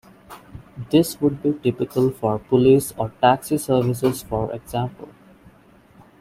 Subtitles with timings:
[0.89, 5.09] This would be typical for police or taxi services for example.